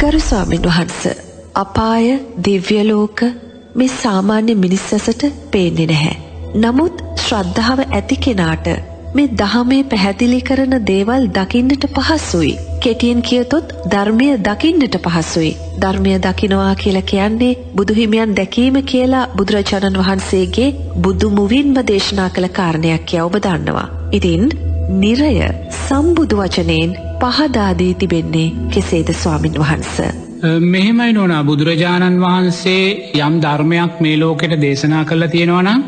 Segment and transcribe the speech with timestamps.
[0.00, 1.02] ගරු ස්වාමින් වහන්ස
[1.54, 2.06] අපාය
[2.44, 3.20] දිව්‍යලෝක
[3.74, 6.16] මේ සාමාන්‍ය මිනිස් ඇසට පේන්නේ නැහැ.
[6.56, 8.68] නමුත් ශ්‍රද්ධාව ඇති කෙනාට
[9.14, 12.52] මේ දහමේ පැහැදිලි කරන දේවල් දකින්නට පහසුයි.
[12.80, 15.52] කෙටියෙන් කියතොත් ධර්මය දකින්නට පහසුයි.
[15.80, 20.68] ධර්මය දකිනවා කියලා කියන්නේ බුදුහිමියන් දැකීම කියලා බුදුරජාණන් වහන්සේගේ
[20.98, 23.88] බුදු මුවින්ම දේශනා කළ කාරණයක් ය ඔබ දන්නවා.
[24.12, 24.44] ඉතින්
[24.96, 25.34] නිරය
[25.78, 29.96] සම්බුදු වචනයෙන් පහදාදී තිබෙන්නේ කෙසේද ස්වාමින් වහන්ස.
[30.66, 32.84] මෙහෙමයි නොනා බුදුරජාණන් වහන්සේ
[33.18, 35.84] යම් ධර්මයක් මේ ලෝකෙට දේශනා කරලා තියෙනවනම්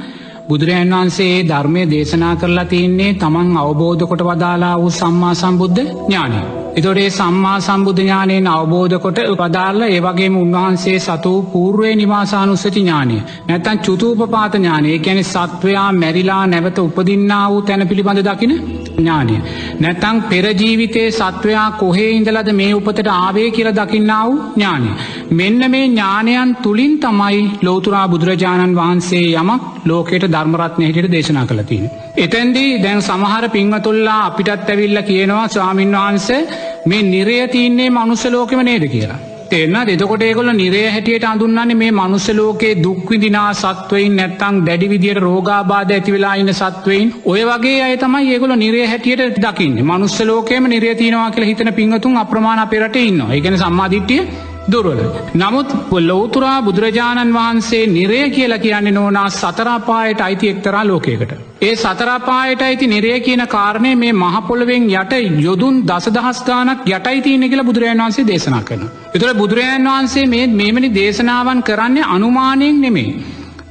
[0.48, 6.41] බුදුරජාන් වහන්සේ ධර්මය දේශනා කරලා තියන්නේ තමන් අවබෝධ කොට වදාලා වූ සම්මා සම්බුද්ධ ඥානය.
[6.74, 13.19] එතොරේ සම්මා සම්බුද්ධ ඥානයෙන් අවබෝධ කොට උපදාල්ල ඒවගේම උන්වහන්සේ සතු පූර්ුවේ නිවාසානුස්සති ඥානය.
[13.47, 18.55] නැතන් චුතූපපාත ඥානය ගැන සත්වයා මැරිලා නැවත උපදින්න වූ තැන පිළිබඳ දකින
[18.96, 19.36] ඥානය.
[19.80, 24.91] නැතං පෙරජීවිතයේ සත්වයා කොහේ ඉඳලද මේ උපතට ආවේ කියල දකින්නාව ඥානය.
[25.32, 31.86] මෙන්න මේ ඥානයන් තුළින් තමයි ලෝතුරා බුදුරජාණන් වහන්සේ යමක් ලෝකයට ධර්මරත්නය හිට දේශනා කළතින්.
[32.17, 36.42] එතැන්දී දැන් සමහර පිංහතුල්ලා අපිටත් ඇවිල්ල කියනවා ස්වාමින් වහන්සේ
[36.86, 39.36] මේ නිරය තියන්නේ මනුස්සලෝකෙම නේද කියලා.
[39.50, 46.34] තෙන්න දෙතකොට ඒකොල නිරේ හැටියට අඳුන්නන්නේ මේ මනුස්සලෝකේ දුක්විදිනා සත්වයින් නැත්තං දැඩි විදියට රෝගාබාධ ඇතිවෙලා
[46.34, 47.14] ඉන්න සත්වයින්.
[47.25, 49.78] ඔය වගේ අය තමයි ඒගොල නිරේ හැටියට දකින්න.
[49.84, 54.22] මනුස්සලෝකේම නිරේතිනවා කියලා හිතන පිංහතුන් අප්‍රමාණ පෙරට ඉන්න ඒගෙන සම්මාධිට්ටිය
[54.67, 55.00] දුරල.
[55.34, 55.69] නමුත්
[56.00, 61.33] ලෝතුරා බුදුරජාණන් වහන්සේ නිරය කියලා කියන්නේ නෝනා සතරාපායට අයිති එක්තරා ලෝකයකට.
[61.62, 68.03] ඒ සතරාපායට අයිති නිරය කියන කාරණය මේ මහපොළවෙන් යට යොදුන් දසදහස්ගානක් යටයි තියනෙ කියලා බුදුරජන්
[68.03, 68.83] වහන්සේ දේශනා කරන.
[69.14, 73.11] එතුළ බුදුරජාන් වහන්සේ මේ මෙමනි දේශනාවන් කරන්නේ අනුමානයෙන් නෙමේ.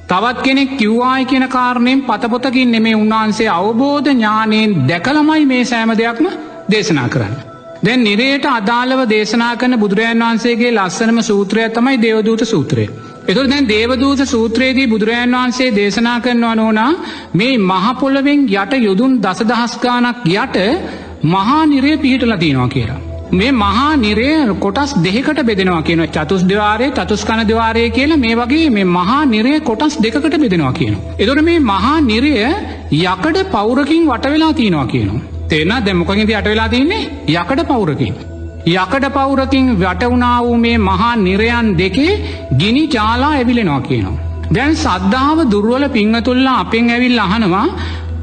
[0.07, 6.31] තවත් කෙනෙක් කිව්වායි කියන කාරණයෙන් පතපොතකින් නෙමේ උන්වහන්සේ අවබෝධ ඥානයෙන් දැකළමයි මේ සෑම දෙයක්ම
[6.71, 7.54] දේශනා කරන්න.
[7.83, 12.85] දැන් නිරයට අදාළව දේශනා කන බුදුරජන් වහන්සේගේ ලස්සනම සූත්‍රය තමයි දේවදූත සූත්‍රය.
[13.27, 16.91] එතුර දැන් දේවදූත සූත්‍රයේදී බුදුරජන් වහන්සේ දේශනා කරනවා නෝනා
[17.33, 20.57] මේ මහපොළවෙන් යට යුදුන් දසදහස්ගානක් යට
[21.25, 22.99] මහා නිරය පිහිට ලතිනවා කියලා.
[23.33, 28.89] මේ මහා නිරය කොටස් දෙකට බෙදෙනවා කියන චතුස් දෙවාරය චතුස්කන දෙවාරය කියලා මේ වගේ මේ
[28.89, 30.97] මහා නිරය කොටස් දෙකට බෙදෙනවා කියන.
[31.19, 32.35] එදොට මේ මහා නිරය
[32.93, 35.34] යකඩ පෞරකින් වට වෙලා තියෙනවා කියනවා.
[35.49, 38.15] තේන දැමොකහිද අටවෙලා තින්නේ යකඩ පවුරකින්.
[38.67, 42.13] යකඩ පවුරකින් වැටවුනා වූ මේ මහා නිරයන් දෙකේ
[42.57, 44.17] ගිනි චාලා ඇවිලෙනවා කියනවා.
[44.51, 47.67] දැන් සද්ධාව දුර්වල පිංහතුල්ලා අපෙන් ඇවිල් අහනවා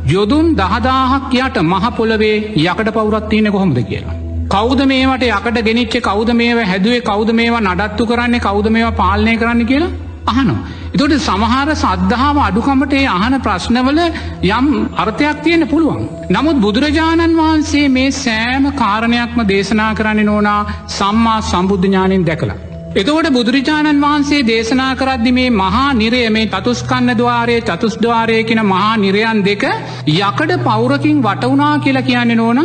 [0.06, 4.16] යොදුන් දහදාහක් යට මහපොලවේ යකඩ පවුරත්තියන කොහොමද කියලා.
[4.48, 9.66] කෞද මේවට යකට ගෙනනිච්ච කෞද මේව හැදුවේ කෞද මේවා නඩත්තු කරන්නේ කෞද මේවා පාලනය කරන්න
[9.66, 9.92] කියලා
[10.26, 10.60] අහනවා.
[10.94, 14.00] එතොට සමහර සද්ධාව අඩුකමට ඒ අහන ප්‍රශ්නවල
[14.48, 14.66] යම්
[14.96, 16.02] අර්ථයක් තියෙන පුළුවන්.
[16.30, 20.60] නමුත් බුදුරජාණන් වහන්සේ මේ සෑම කාරණයක්ම දේශනා කරන්න නෝනා
[20.90, 22.58] සම්මා සම්බුද්ධඥානින් දැකලා.
[22.94, 29.42] එතවට බුදුරජාණන් වහන්සේ දේශනා කරද්දි මේ මහා නිරය මේ තතුස්කන්න දවාරය චතුස්්දවාරය කියෙන මහා නිරයන්
[29.42, 29.64] දෙක
[30.10, 32.60] යකඩ පෞරකින් වටවනා කියලා කියන්නේ නෝන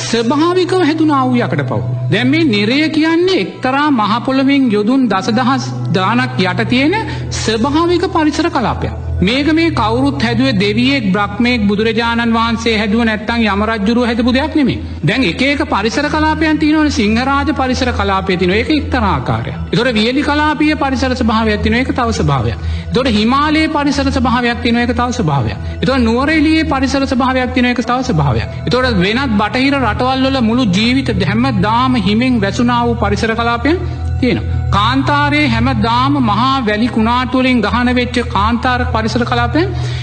[0.00, 1.80] ස්භාවිකව හැතුනාව යකට පව්.
[2.10, 7.00] දැම් මේ නිරය කියන්නේ එක්තරා මහපොළවෙන් යොදුන් දසදහස් දානක් යට තියෙන
[7.38, 9.02] ස්භාවික පරිසර කලාපයක්.
[9.20, 15.24] මේක මේ කවරුත් හැදුව දෙවියෙක් බ්‍රක්්මයෙක් බුදුරජාණන් වහන්සේ හැදුව නැත්තං යමරජ්ජුරු හැදපු දෙයක් නෙමේ දැන්
[15.24, 21.62] එක පරිසර කලාපයන් තියනවන සිංහරාජ පරිසර කලාපය තින එක එක්තරාකාරය තොර වියලි කලාපිය පරිසර භාවයක්
[21.62, 27.06] තින එක තව භාවයක් දොට හිමාලයේ පරිසර භාවයක් තින එක තව භාවයක් එත නුවරේලියේ පරිසර
[27.16, 32.82] භාවයක් තින එක තව භාවයක් එතොට වෙනත් බටහිර රටවල්ල මුළු ජීවිත දැහැම දාම හිමෙන් වැසුනා
[32.82, 33.78] වූ පරිසර කලාපයන්
[34.18, 34.61] තියෙනවා.
[34.72, 39.62] කාන්තාරයේ හැම දාම මහා වැලි කුණාටුවලින් ගහන වෙච්ච කාන්තාර පරිසර කලාපය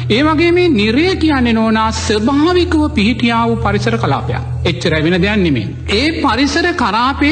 [0.10, 5.68] ඒ වගේ මේ නිරය කියන්නේ නෝනා ස්භාවිකව පිහිටියාව පරිසර කලාපයක් එච්ච රැවෙන දෙයක් නෙමේ.
[5.92, 7.32] ඒ පරිසර කරාපය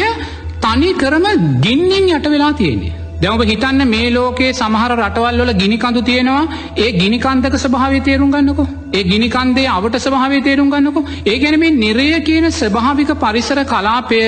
[0.61, 1.27] තනි කරම
[1.61, 2.95] ගින්නින් යට වෙලා තියෙන්නේ.
[3.19, 6.43] දැවබ හිතන්න මේ ලෝකයේ සමහර රටවල් වල ගිනිකඳු තියෙනවා
[6.77, 12.07] ඒ ගිනිකන්දක ස්භාවය තේරුම් ගන්නකො ඒ ගිනිකන්දේ අවට ස්භාවය තේරුම් ගන්නකො ඒ ගැන මේ නිරය
[12.21, 14.19] කියන ස්භාවික පරිසර කලාපය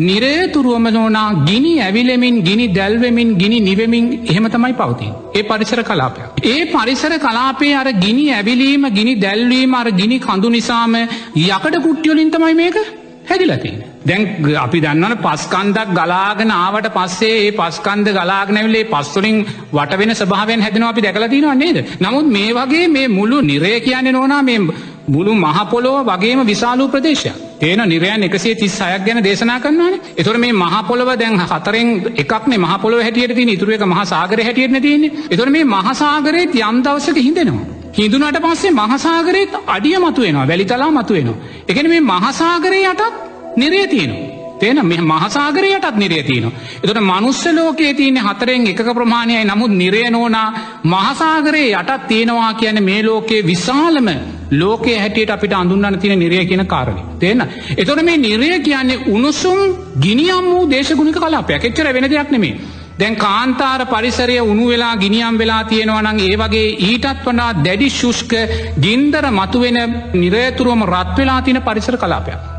[0.00, 6.22] නිරේතුරුවම නෝනා ගිනි ඇවිලෙමින් ගිනි දැල්වෙමින් ගිනි නිවමින් එහෙම තමයි පවතින් ඒ පරිසර කලාපය.
[6.44, 12.54] ඒ පරිසර කලාපේ අර ගිනි ඇවිලීම ගිනි දැල්වීම අර ගිනි කඳු නිසාම යකට කුට්ටියලින් තමයි
[12.54, 12.80] මේක
[13.26, 13.95] හැදිලතින්.
[14.06, 14.22] දැන්
[14.56, 19.38] අපි දන්නන පස්කන්දක් ගලාගෙන ආවට පස්සේ ඒ පස්කන්ද ගලාගනැවිලේ පස්තුලින්
[19.72, 21.78] වට වෙන ස්භාවෙන් හැදෙනවා අපි දැකලතිනවා නේද.
[22.00, 24.60] නමුත් මේ වගේ මේ මුළු නිරය කියන්නේ නොනා මේ
[25.06, 27.36] මුළු මහපොලොව වගේම විශාලූ ප්‍රදේශයක්.
[27.60, 33.00] ඒන නිරයන් එකසේ තිස් අයක් ගැන දේශනා කරන්නවාන එතුර මේ මහපොලව දැන් හතරෙන් එකක්නේ මහපොලොව
[33.00, 37.64] හැටියට තින ඉතුරුවක මහසාගර හැටියට තියන්නේ එතුර මේ මහසාගරයත් යම් දවසක හිදෙනවා.
[37.94, 41.40] හිදුනට පස්සේ මහසාගරයත් අඩිය මතුවෙනවා වැලිතලා මතුවෙනවා.
[41.68, 43.26] එකන මේ මහසාගරය යටත්
[43.56, 44.36] නිරේ තියෙනවා.
[44.58, 46.52] තේන මෙ මහසාගරයටත් නිරේ තියනවා.
[46.82, 50.48] එතට මනුස්ස ලෝකයේ තියන්නේ හතරෙන් එකක ප්‍රමාණයයි නමුත් නිරයනෝනා
[50.84, 54.08] මහසාගරයේ යටත් තියෙනවා කියන මේ ලෝකයේ විශාලම
[54.52, 57.02] ලෝකයේ හැටියට අපිට අඳුන්නන්න තියෙන නිරය කියන කාරණය.
[57.18, 57.44] තේන.
[57.76, 59.60] එතොට මේ නිරය කියන්නේ උණුසුම්
[60.00, 62.56] ගිනියම් වූ දේශගුණික කලාපයක් එච්චර වෙන දෙයක් නෙමේ.
[62.98, 68.32] දැන් කාන්තාර පරිසරය උණු වෙලා ගිනියම් වෙලා තියෙනවනං ඒ වගේ ඊටත් වනා දැඩි ශුෂ්ක
[68.80, 69.80] ගින්දර මතුවෙන
[70.14, 72.55] නිරයතුරුවම රත් වෙලා තින පරිසර කලාපයක්.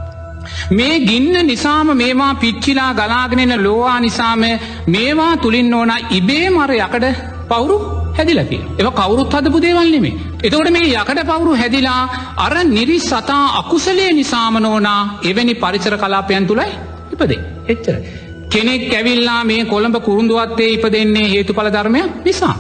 [0.72, 4.44] මේ ගින්න නිසාම මේවා පිච්චිලා ගලාගෙනෙන ලෝවා නිසාම
[4.88, 7.08] මේවා තුළින් ඕන ඉබේ මර යකඩ
[7.48, 7.78] පවුරු
[8.14, 8.62] හැදිලතිය.
[8.78, 10.16] එව කවුරුත් හදපු දේවල්නෙමේ.
[10.40, 12.02] එතකොට මේ යකට පවුරු හැදිලා
[12.38, 16.72] අර නිරි සතා අකුසලේ නිසාමනෝනා එවැනි පරිසර කලාපයන් තුළයි
[17.14, 17.42] ඉපදේ.
[17.68, 17.96] එච්චර.
[18.50, 22.56] කෙනෙක් ඇවිල්ලා මේ කොළඹ කුරුන්දුවත්තේ ඉප දෙන්නේ හේතු පල ධර්මයක් නිසා.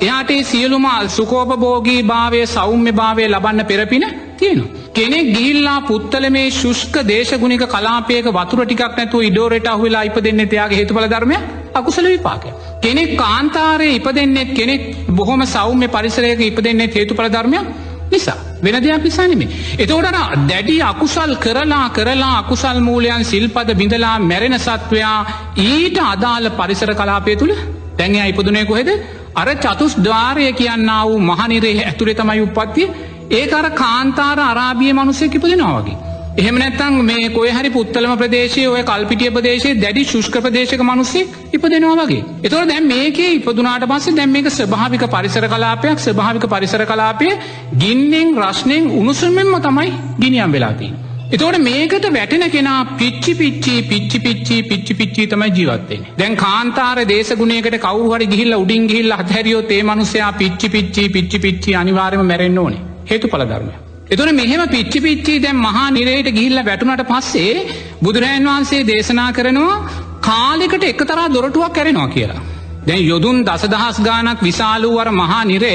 [0.00, 4.04] එයාට සියලුම සුකෝපභෝගී භාවය සෞම්‍ය භාවය ලබන්න පෙරපින
[4.36, 4.84] තියෙනවා.
[4.92, 10.78] කෙනෙක් ගිල්ලා පුත්තල මේ ශුෂ්ක දේශගුණික කලාපයක වතුර ටිකක් නැතුව ඉඩෝරට අහවෙලා ඉප දෙන්න තියාගේ
[10.78, 11.36] හේතුඵල ධර්මය
[11.74, 12.50] අකුසල විපාකය.
[12.80, 17.66] කෙනෙක් කාන්තාරය ඉප දෙන්නෙත් කෙනෙක් බොහොම සෞම්‍ය පරිසරයක ඉප දෙන්නෙත් හේතුඵල ධර්මයක්
[18.10, 19.48] නිසා වෙන දෙයක් නිසානෙමේ.
[19.78, 25.18] එතෝටන දැඩි අකුසල් කරලා කරලා අකුසල් මූලයන් සිල්පද බිඳලා මැරෙන සත්වයා
[25.62, 27.54] ඊට අදාළ පරිසර කලාපය තුළ
[27.98, 28.90] දැන්ය ඉපදුනය කොහෙද
[29.34, 32.88] අර චතුස් ධාරය කියන්න වූ මහනිරේ ඇතුළේ තමයි උපත්තිය
[33.30, 35.96] ඒ අර කාන්තාර අරාබිය මනුසය කිපදෙනවාගේ.
[36.36, 41.96] එහෙම නැත්තං මේ කොය හරි පුත්තලම ප්‍රදේශය ඔය කල්පිටිය ප්‍රදේශයේ දැඩි ශුෂ්ක ප්‍රදේශක මනුස්සේ ඉපදෙනවා
[42.02, 42.22] වගේ.
[42.42, 47.28] එතොට දැම් මේක ඉපදුනාට පස්සේ දැම් මේක ස්භාවික පරිසර කලාපයක් ස්භාවික පරිසර කලාපය
[47.76, 50.92] ගින්නෙන් රශ්නයෙන් උණුසුමෙන්ම තමයි ගිනියම් වෙලාතිී.
[51.28, 56.04] එතවට මේකට වැටෙන කෙනා පිච්චි පිච්චි පිච්චි පිච්චි පිච්චි පිච්චි තමයි ජීවත්තෙන.
[56.18, 62.22] දැන් කාන්තාර දේශගුණයකට කවුහරි ගිහිල්ල උඩින් ගිහිල්ල අත්හැරියෝ ඒ මනුසයා පිච්චි පිච්චි පිච්චි පිච්චි අනිවාරම
[62.24, 63.74] මැරෙන්න්න ඕනේ හේතු පලධර්මය.
[64.08, 67.54] එතුන මෙහෙම පිච්චි පිච්චි දැම් මහා නිරයට ගිහිල්ල වැටුනට පස්සේ
[68.02, 69.78] බුදුරජන් වහන්සේ දේශනා කරනවා
[70.22, 72.42] කාලෙකට එක තරා දොරටුවක් කැරෙනවා කියලා.
[72.86, 75.74] දැන් යොදුන් දසදහස් ගානක් විශාලූවර මහා නිරය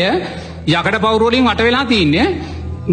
[0.69, 2.27] යකට පවුරුවලින් වට වෙලා තියන්නේ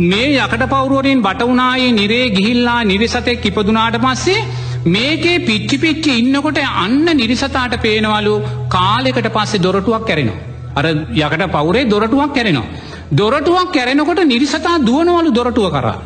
[0.04, 4.46] මේ යකට පවුරුවරින් බටවුනායේ නිරේ ගිහිල්ලා නිරිසතෙක් ඉපදුනාට පස්සේ
[4.86, 8.34] මේකේ පිච්චි පිච්චි ඉන්නකොට අන්න නිරිසතාට පේනවලු
[8.68, 10.38] කාලෙකට පස්සේ දොරටුවක් කැරෙනවා.
[10.74, 12.66] අර යකට පවුරේ දොරටුවක් කැරෙනවා.
[13.12, 15.98] දොරටුවක් කැරෙනකොට නිරිසතා දුවනවලු දොරටුව කරා.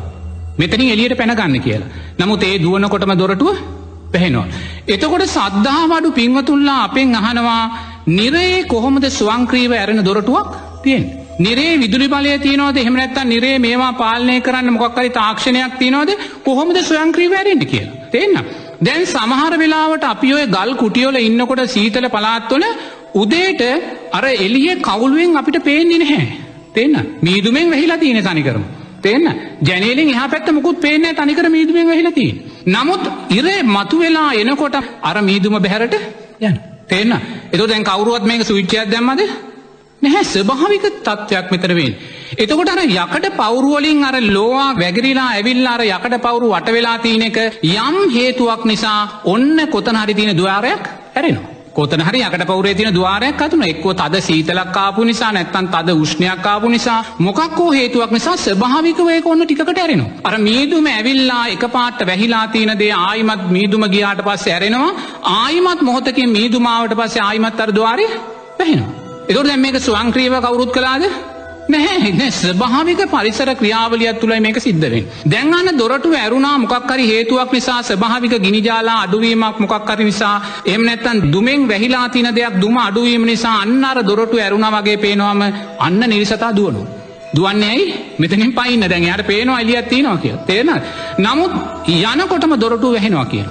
[0.57, 1.89] මෙතනින් එලියට පැනගන්න කියලා.
[2.19, 3.57] නමුත් ඒ දුවනකොටම දොරටුව
[4.11, 4.47] පැහෙනවා.
[4.87, 7.63] එතකොට සද්ධාවඩු පින්වතුල්ලා අපෙන් අහනවා
[8.09, 10.47] නිරේ කොහොමද ස්වංක්‍රීව ඇරෙන දොරටුවක්
[10.83, 11.03] තියෙන්.
[11.39, 16.11] නිරේ විදුලි බලය තියනවද එහෙමනැත්ත නිරේ මේවා පාලනය කරන්න මොක්කරි තාක්ෂණයක් තියනවද
[16.43, 17.99] කොහොමද ස්වයංක්‍රීව ඇරෙන්ට කියලා.
[18.11, 18.45] තිෙන්න්න.
[18.81, 22.65] දැන් සමහර වෙලාවට අපි ඔය ගල් කුටියෝල ඉන්නකොට සීතල පලාත්වල
[23.15, 23.61] උදේට
[24.11, 26.42] අර එලිය කවුලුවෙන් අපිට පේන්නේ නැහැ.
[26.73, 28.63] තිෙන්න මීදුමෙන් වෙහිලා තියෙන තනිකරම.
[29.01, 29.25] තිෙන්න
[29.61, 32.33] ජැනලින් එහ පැත්ත මුකුත් පේන තනිකර මීදුමෙන් වෙහිලතිී.
[32.67, 35.95] නමුත් ඉරේ මතු වෙලා එනකොට අර මීදුම බැහැරට
[36.41, 36.55] යන.
[36.87, 37.13] තිෙන්න
[37.51, 39.21] එතු දැන් කවරුවත් මේක සුවිච්චයක් දැම්මද
[40.01, 41.93] නැහැ ස්භාවික තත්ත්වයක් මෙතරවෙන්.
[42.35, 47.37] එතකොට අර යකට පවරුවලින් අර ලෝවා වැගරිලා ඇවිල්ලා අර යකට පවරු වට වෙලා තියන එක
[47.63, 50.83] යම් හේතුවක් නිසා ඔන්න කොතන හරි තියෙන දවාරයක්
[51.15, 51.52] ඇරෙනවා.
[51.73, 56.43] කොතන හරි යකට පවරේ තින දවාරයක් අතුන එක්ව තද සීතලක් කාපු නිසා නැත්තන් තද උෂ්ණයක්
[56.43, 60.11] කාපු නිසා මොකක්කෝ හේතුවක් නිසා ස්භාවිකවයක ඔන්න ටිකට ඇරෙනවා.
[60.23, 64.91] අර මීදුම ඇවිල්ලා එක පාට වැහිලා තියන දේ ආයිමත් මීදුම ගියාට පස්ස ඇරෙනවා
[65.33, 68.07] ආයිමත් මොහොතකින් මීදුමාවට පස්සේ ආයිමත් අර දවාරය
[68.59, 68.91] පැහෙනවා.
[69.29, 71.09] එතුර දැම් මේක ස්වංක්‍රීව කවුරුත් කලාද
[71.65, 75.05] නැහැ ස්භාවික පරිසර ක්‍රියාවලියත් තුළයි මේක සිද්ධවෙන්.
[75.25, 82.07] දැන්ගන්න දොරටු ඇරුණා මොක්කරි හේතුවක් නිසා ස්භාවික ගිනිජාලා අඩුවීමක් මොක්කරි නිසා එම නැත්තන් දුමෙන් වැහිලා
[82.09, 85.41] තින දෙයක් දුම අඩුවීම නිසා අන්නර දොරටු ඇරුණ වගේ පේනවාම
[85.79, 86.83] අන්න නිරිසතා දුවනු.
[87.35, 87.85] දුවන්නේ ඇයි
[88.19, 90.69] මෙතනින් පයින්න දැන් යට පේනවා එලියත් තියනවා කිය තේන
[91.19, 91.53] නමුත්
[91.87, 93.47] යනකොටම දොරටු වැහෙනවා කියන.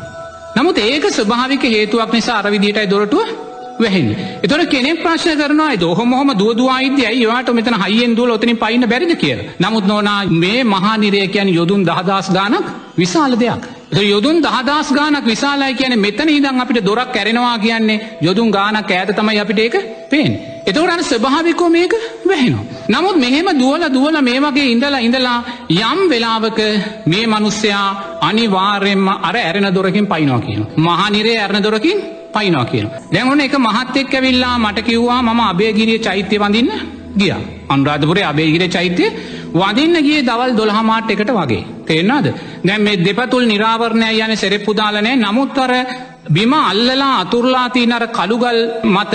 [0.57, 3.52] නමුත් ඒක ස්භාවික හේතුවක් නිසා අරවිදිටයි දොරටුව
[3.83, 4.09] වැහෙන්
[4.43, 9.15] එතොට කෙනෙ ප්‍රශ්න කරනවා දොහොම දුවදවායිද ඒවාට මෙතන හයිෙන් දුව ඔතනින් පයින්න බැරිද?
[9.17, 13.82] කිය නමුත් නොනා මේ මහනිරයකයන් යොදුන් දහදස් ගානක් විශාල දෙයක්.
[13.93, 19.39] යොදුන් දහදස් ගානක් විශාලයි කියන මෙතන ඉදන් අපිට දොරක් කැරෙනවා කියන්නේ යොදුන් ගානක් ඇත තමයි
[19.39, 19.77] අපිට ඒක
[20.11, 20.33] පේෙන්
[20.67, 21.93] එතවරන්න ස්භාවිකෝ මේක
[22.27, 22.65] වැහෙනවා.
[22.89, 25.39] නමුත් මෙහෙම දුවල දුවල මේ වගේ ඉඳලා ඉඳලා
[25.71, 26.59] යම් වෙලාවක
[27.07, 27.87] මේ මනුස්සයා
[28.23, 30.67] අනිවාර්යෙන්ම අර ඇරෙන දොරකින් පයිනවා කියන.
[30.79, 31.99] මහනිරේ ඇරණ දොරකින්
[32.33, 32.89] පයිනවා කියන.
[33.13, 37.33] දැන්වන එක මහත්තෙක් ඇවිල්ලා මට කිව්වා මම අබේගිරිය චෛත්‍යය වඳන්න ගිය.
[37.69, 39.11] අන්රාධපුරේ අබේගිර චෛත්‍යය
[39.55, 41.63] වදින්න ගිය දවල් දොළහමාට එකට වගේ.
[41.87, 42.27] තේෙන්න්නද
[42.65, 45.73] දැන් මේ දෙපතුල් නිරාවරණය යන සෙරෙප්පුදාලනෑ නමුත්තර
[46.31, 49.15] බිම අල්ලලා අතුරලා තියනර කළුගල් මත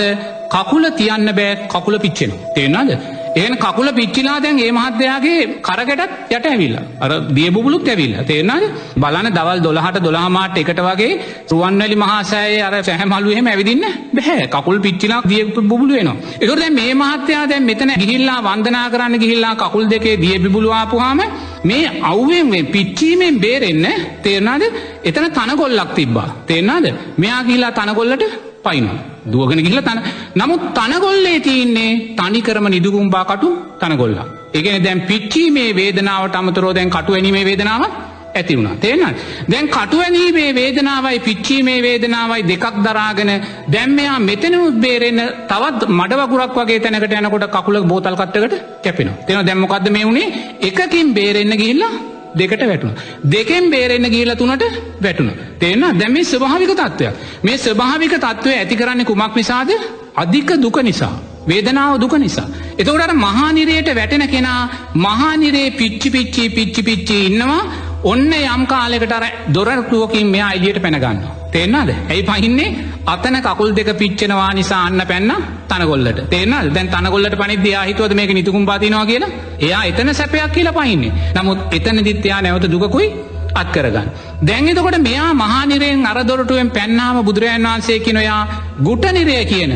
[0.50, 2.32] කකුල තියන්න බෑ කකුල පිච්චෙන.
[2.54, 2.90] තේෙනද.
[3.34, 6.84] ඒන කකුල පිච්චිලා දැන් ඒ මහත්තයාගේ කරකටත් යට ඇවිල්ලා.
[7.00, 8.24] අර දියබුබුලුත් ඇවිල්ලා.
[8.24, 8.64] තේරෙනවද?
[8.96, 11.10] බලන්න දවල් 12ට 12 මාට එකට වගේ
[11.50, 14.46] රුවන්වැලි මහා සෑයේ අර සැහැමලු එහෙම ඇවිදින්න බෑ.
[14.48, 16.16] කකුල් පිච්චිලා දියබුබුලු වෙනවා.
[16.40, 21.20] ඒකෝර දැන් මේ මහත්තයා දැන් මෙතන ගිහිල්ලා වන්දනා කරන්න ගිහිල්ලා කකුල් දෙකේ දියබුබුලු ආපුවාම
[21.64, 23.86] මේ අවුවෙන් මේ පිච්චීමෙන් බේරෙන්න
[24.22, 24.64] තේරෙනවද?
[25.04, 26.28] එතන තනකොල්ලක් තිබ්බා.
[26.46, 26.86] තේරෙනවද?
[27.18, 28.24] මෙයා ගිහිල්ලා තනකොල්ලට
[28.64, 29.17] පයිනවා.
[29.32, 30.00] දුවගෙන ගිහිල්ලා තන
[30.40, 33.48] නමුත් තනගොල්ලේ තියන්නේ තනිකරම නිදුකුම්බා කටු
[33.80, 34.26] තනගොල්ලා.
[34.54, 37.92] ඒ කියන්නේ දැන් පිච්චීමේ වේදනාවට අමතරව දැන් කටු ඇනීමේ වේදනාවක්
[38.34, 38.76] ඇති වුණා.
[38.84, 39.16] තේරෙනවද?
[39.52, 43.32] දැන් කටු ඇනීමේ වේදනාවයි පිච්චීමේ වේදනාවයි දෙකක් දරාගෙන
[43.74, 48.54] දැන් මෙයා මෙතනමුත් බේරෙන්න තවත් මඩ වගුරක් වගේ තැනකට යනකොට කකුල බෝතල් කට්ටකට
[48.84, 49.18] කැපෙනවා.
[49.26, 49.48] තේරෙනවද?
[49.48, 50.28] දැන් මොකද්ද මේ වුනේ?
[50.68, 51.92] එකකින් බේරෙන්න ගිහිල්ලා
[52.34, 52.94] දෙකට වැටුණ.
[53.26, 54.64] දෙකෙන් බේරෙන්න ගිහිලා තුනට
[55.00, 55.32] වැටුණ.
[55.58, 55.98] තේරෙනවද?
[55.98, 57.14] දැන් මේ ස්වභාවික තත්ත්වයක්.
[57.42, 59.70] මේ ස්වභාවික තත්ත්වය ඇති කරන්නේ කුමක් නිසාද?
[60.14, 61.12] අධික දුක නිසා.
[61.46, 62.46] වේදනාව දුක නිසා.
[62.78, 64.62] එතකොට අර මහා නිරයට වැටෙන කෙනා
[64.96, 67.62] මහා නිරේ පිච්චි පිච්චි පිච්චි පිච්චි ඉන්නවා.
[68.02, 71.34] ඔන්න යම් කාලයකට අර දොරටුවකින් මෙයා එළියට පැන ගන්නවා.
[71.50, 71.90] තේරෙනවද?
[72.08, 72.74] ඇයි පහින්නේ?
[73.06, 75.32] අතන කකුල් දෙක පිච්චෙනවා නිසා අන්න පැන්න
[75.68, 76.20] තනගොල්ලට.
[76.30, 76.74] තේරෙනවද?
[76.74, 79.30] දැන් තනගොල්ලට පනිද්දී එයා හිතුවද මේක නිතුකුම්බා තියනවා කියලා?
[79.60, 81.12] එයා එතන සැපයක් කියලා පහින්නේ.
[81.34, 83.08] නමුත් එතනදිත් එයා නැවත දුකකුයි
[83.54, 84.08] අත් කරගන්න.
[84.42, 88.40] දැන් එතකොට මෙයා මහා නිරයෙන් අර දොරටුවෙන් පැන්නාම බුදුරජාණන් වහන්සේ කියන ඔයා
[88.82, 89.74] ගුට නිරය කියන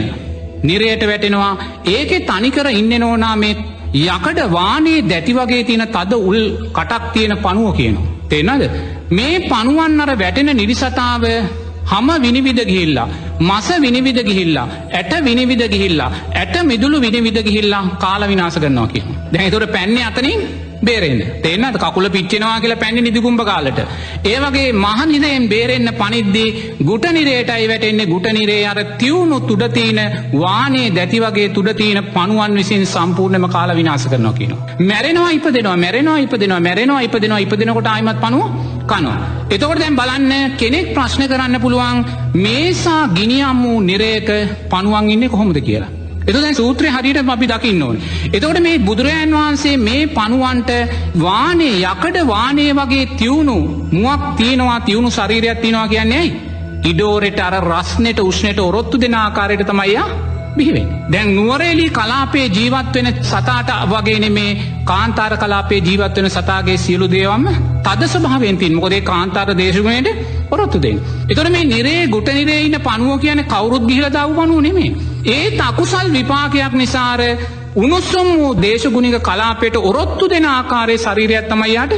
[0.63, 1.53] නිරයට වැටෙනවා.
[1.87, 3.55] ඒකේ තනිකර ඉන්නේ නෝනා මේ
[3.95, 6.41] යකඩ වානේ දැටි වගේ තියෙන තද උල්
[6.73, 8.12] කටක් තියෙන පණුව කියනවා.
[8.33, 8.65] තේනද?
[9.11, 11.27] මේ පණුවන් අර වැටෙන නිරිසතාව
[11.85, 13.09] හම විනිවිද ගිහිල්ලා
[13.41, 19.09] මස විනිවිද ගිහිල්ලා ඇට විනිවිද ගිහිල්ලා ඇට මිදුළු විනිවිද ගිහිල්ලා කාල විනාස කරනවා කියන.
[19.33, 20.41] දැන් ඒතොර පැන්නේ අතනින්
[20.83, 21.21] බේරෙන්න.
[21.43, 21.79] තේරෙනවද?
[21.79, 23.81] කකුල පිච්චෙනවා කියලා පැන්නේ නිදිකුඹ කාලට.
[24.25, 26.49] ඒ වගේ මහ නිරයෙන් බේරෙන්න පනිද්දී
[26.83, 30.01] ගුට නිරයටයි වැටෙන්නේ ගුට නිරේ අර තියුණු තුඩ තියෙන
[30.37, 34.61] වානේ දැටි වගේ තුඩ තියෙන පණුවන් විසින් සම්පූර්ණයෙන්ම කාල විනාශ කරනවා කියනවා.
[34.83, 38.45] මැරෙනවා ඉපදෙනවා මැරෙනවා ඉපදෙනවා මැරෙනවා ඉපදෙනවා ඉපදෙනකොට ආයිමත් පණුව
[38.85, 39.19] කනවා.
[39.51, 42.05] එතකොට දැන් බලන්න කෙනෙක් ප්‍රශ්න කරන්න පුළුවන්
[42.37, 44.31] මේසා ගිනියම් වූ නිරේක
[44.71, 45.91] පණුවන් ඉන්නේ කොහොමද කියලා.
[46.25, 47.99] එතද සූත්‍රය හරියට අපි දකින්න ඕන.
[48.33, 50.71] එතකොට මේ බුදුරජාන් වහන්සේ මේ පනුවන්ට
[51.19, 53.59] වානේ යකඩ වානේ වගේ තියුණු
[53.93, 56.35] මුවක් තියෙනවා තියුණු ශරීරයක් තියෙනවා කියන්නේ ඇයි.
[56.85, 60.09] ඉඩෝරෙට අර රස්නෙට උෂ්නයට ඔරොත්තු දෙෙන ආකාරයට තමයියා
[60.57, 60.89] බිහිවෙන්.
[61.09, 67.47] දැන් නුවරේලි කලාපේ ජීවත් වෙන සතාට වගේන මේ කාන්තාර කලාපේ ජීවත් වෙන සතාගේ සියලු දේවම්ම
[67.83, 71.01] තද ස්භාවෙන් තින් මොකදේ කාන්තාර දේශගුණයට ඔරොත්තු දෙෙන්.
[71.29, 74.93] එතොට මේ නිරේ ගුට නිරේ ඉන්න පනුව කියන කවුරුත් ගිහිල දව් පනුව නෙමේ.
[75.25, 77.21] ඒත් අකුසල් විපාකයක් නිසාර
[77.77, 81.93] උනුස්සම් වූ දේශගුණික කලාපයට ඔරොත්තු දෙෙන ආකාරය ශරීරයක් තමයියාට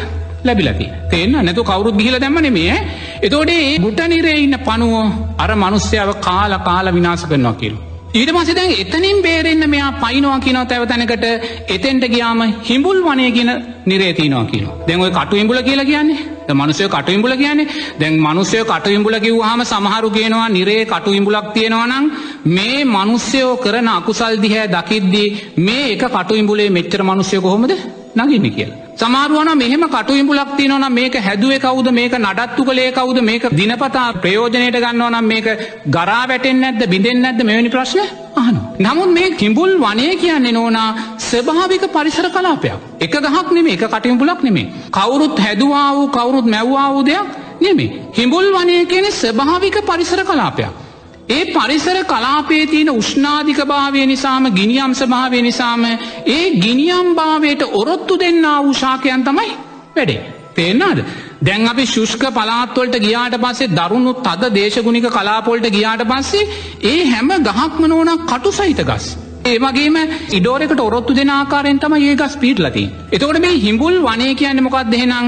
[0.44, 2.74] ලැබිලති තේන්න නැතු කවරුත් ගිහිල දැම්මන මේ
[3.22, 4.94] එතෝඩේ ගුට නිරේ ඉන්න පනුව
[5.38, 7.78] අර මනුස්්‍යාව කාල කාල විනාස කරනවා කියලු.
[8.14, 11.24] ඊට පස දැන් එතනින් බේරෙන්න්න මෙයා පයිනවා කියනව තැවතැනකට
[11.68, 13.50] එතෙන්ට ගියාම හිඹුල් වනය ගෙන
[13.86, 14.68] නිරේතිනවා කියන.
[14.86, 16.18] දැන්ඔය කටු ඉම්බුල කියලා කියන්නේ
[16.52, 17.66] මනුසය කටු ඉම්බුල කියන්නේ
[17.98, 22.06] දැන් මනුසය කටු ඉම්බුල කිව්හම සමහරු කියනවා නිරේ කටු ඉම්බුලක් තියෙනවා නම්
[22.50, 27.74] මේ මනුස්්‍යයෝ කරන අකුසල් දිහැ දකිද්දී මේ එක කටු ඉම්බුලේ මෙච්චර මනුස්්‍යය කොහොමද
[28.16, 28.84] නගින්න කියලා.
[28.94, 35.26] සමාරුවන මෙහෙම කටුයිම්පුලක් තියනවනම් මේක හැදුවේ කවුද මේක නඩත්තු කළේ කවුද මේක දිනපතා ප්‍රයෝජනයට ගන්නවනම්
[35.26, 35.46] මේක
[35.88, 38.00] ගරා වැටෙන් නැද්ද බිඳෙන් නැද්ද මෙවැනි ප්‍රශ්න
[38.36, 38.56] අහන.
[38.78, 40.88] නමුත් මේ කිඹුල් වනය කියන්නේ නෝනා
[41.20, 42.78] ස්භාවික පරිසර කලාපයක්.
[43.04, 44.70] එක ගහක් නෙමේ එක කටිම්පුලක් නෙමේ.
[44.90, 47.28] කවුරුත් හැදවා වූ කවුරුත් මැව්වා වූ දෙයක්
[47.61, 47.90] නෙමේ.
[48.12, 50.84] හිඹුල් වනය කියන ස්භාවික පරිසර කලාපයක්.
[51.28, 55.84] ඒ පරිසර කලාපේ තියෙන උෂ්නාධික භාවය නිසාම ගිනියම් ස්භාවය නිසාම
[56.28, 59.50] ඒ ගිනියම් භාවයට ඔරොත්තු දෙන්න වූෂාකයන් තමයි
[59.96, 60.20] වැඩේ.
[60.54, 60.99] තේෙන්නාද.
[61.40, 66.49] දැන් අපි ශුෂ්ක පලාත්වලට ගියාට පස්සේ දරුණු තද දේශගුණික කලාපොල්ට ගියාට පස්සේ
[66.84, 69.06] ඒ හැම ගහක්ම නෝන කටු සහිත ගස්.
[69.44, 69.96] ඒමගේම
[70.30, 72.84] ඉඩෝරෙකට ඔරොත්තු දෙන ආකාරයෙන් තම ඒ ගස් පීටලති.
[73.12, 75.26] එතකොට මේ හිඹුල් වනය කියන්න මොකක් දෙහෙනම්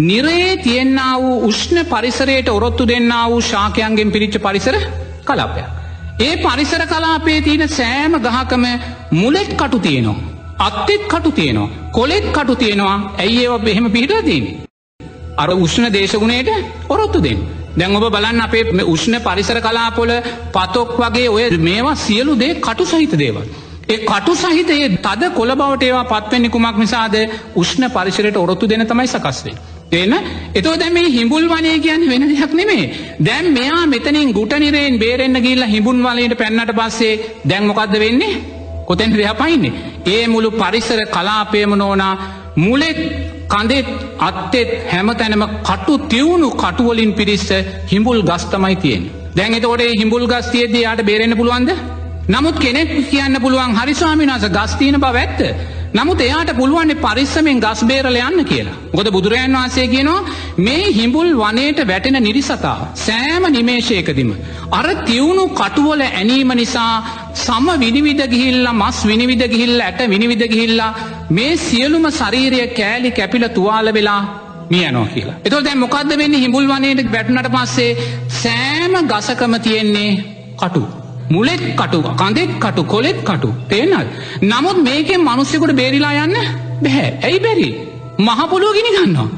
[0.00, 4.76] නිරේ තියෙන්න්න වූ උෂ්ණ පරිසරයට ඔරොත්තු දෙන්න වූ ශාකයන්ගෙන් පිරිච්ච පරිසර
[5.24, 5.66] කලාපයක්.
[6.20, 8.64] ඒ පරිසර කලාපේ තියෙන සෑම ගහකම
[9.12, 10.16] මුලෙත් කටු තියෙනවා.
[10.60, 11.68] අත්තෙත් කටු තියෙනවා.
[11.92, 14.44] කොලෙත් කටු තියෙනවා ඇයි ඒව බෙහෙම පිහිටදීන්.
[15.36, 16.50] අර උෂ්ණ දේශගුණයට
[16.88, 17.40] ඔරොත්තු දෙන්න.
[17.78, 20.12] දැන් ඔබ බලන්න අපේ උෂ්ණ පරිසර කලාපොල
[20.52, 23.48] පතොක් වගේ ඔය මේවා සියලු දේ කටු සහිත දේවල්.
[23.88, 27.14] ඒ කටු සහිතයේ තද කොළ බවට ඒවා පත්වවෙන්නේ කුමක් නිසාද
[27.56, 29.56] උෂ්ණ පරිසරයට ඔරොත්තු දෙන තමයි සකස්වේ.
[29.92, 30.12] එන
[30.54, 32.84] එතෝ දැ මේ හිඹුල් වනය කියන්න වෙන දෙයක් නෙමේ
[33.20, 38.34] දැම් මෙයා මෙතනින් ගුට නිරයෙන් බේරෙන්න්න ගිල්ල හිඹුන් වලට පැන්නට පස්සේ දැන්මොකක්ද වෙන්නේ
[38.86, 39.72] කොතැන් දෙයක් පයින්නේ
[40.06, 42.14] ඒ මුළු පරිසර කලාපයම නෝනා
[42.58, 43.00] මුලෙත්
[43.48, 43.88] කඳෙත්
[44.20, 47.48] අත්තෙත් හැම තැනම කටු තිවුණු කටුවලින් පිරිස්ස
[47.86, 49.04] හිඹුල් ගස්තමයි තියෙන්
[49.36, 51.72] දැන් එතකොට හිඹුල් ගස්තියද යාට බේරෙන්න්න පුළුවන්ද
[52.28, 55.40] නමුත් කෙනෙක් කියන්න පුළුවන් හරිස්වාමිනාස ගස්තිීන බව ඇත්ත.
[55.94, 58.74] නමුත් එයාට පුළුවන්නේ පරිස්සමෙන් ගස් බේරල යන්න කියලා.
[58.92, 60.26] ගොද බුදුරජන් වහන්සේ කියනවා
[60.58, 62.92] මේ හිඹුල් වනයට වැටෙන නිරිසතා.
[62.96, 64.34] සෑම නිමේශයකදිම.
[64.70, 66.92] අර තිවුණු කටුවල ඇනීම නිසා
[67.36, 70.92] සම විනිවිද ගිහිල්ල මස් විනිවිද ගිහිල්ල ඇට විනිවිද ගිහිල්ලා
[71.30, 74.20] මේ සියලුම ශරීරය කෑලි කැපිල තුවාල වෙලා
[74.70, 75.36] මියනෝ කියලා.
[75.44, 77.90] එතො දැන් මොකක්ද වෙන්න හිඹුල් වනයට වැටනට පස්සේ
[78.34, 80.10] සෑම ගසකම තියෙන්නේ
[80.56, 80.82] කටු.
[81.30, 84.06] මුලෙත් කටු කඳෙත් කටු කොලෙත් කටු තේනල්.
[84.42, 86.36] නමුත් මේකෙන් මනුස්සෙකුට බේරිලා යන්න
[86.82, 87.68] බැහැ ඇයි බැරි.
[88.20, 89.28] මහපොලෝ ගිනි ගන්නවා.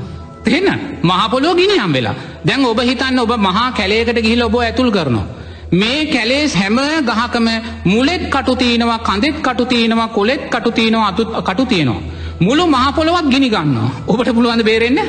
[0.45, 0.69] තෙන්න
[1.03, 5.27] මහපොලෝ ගිනි හම් වෙලා දැන් ඔබ හිතන්න ඔබ මහා කැලේකට ගිහිල ඔබ ඇතුල් කරනවා.
[5.73, 7.49] මේ කැලේ හැම ගහකම
[7.87, 12.03] මුලෙත් කටු තියෙනවා කඳෙත් කටු තියෙනවා කොලෙත් කටු තියෙනවා අතු කටු තියෙනවා.
[12.41, 15.01] මුළු මහපොළොවත් ගිනි ගන්න ඔබට පුළුවන්ද බේරෙන්න්න